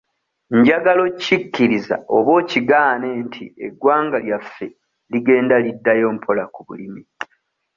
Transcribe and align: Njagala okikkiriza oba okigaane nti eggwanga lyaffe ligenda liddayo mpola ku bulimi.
Njagala 0.57 0.99
okikkiriza 1.09 1.95
oba 2.15 2.31
okigaane 2.41 3.07
nti 3.25 3.43
eggwanga 3.65 4.17
lyaffe 4.25 4.67
ligenda 5.11 5.55
liddayo 5.63 6.07
mpola 6.15 6.43
ku 6.53 6.59
bulimi. 6.67 7.01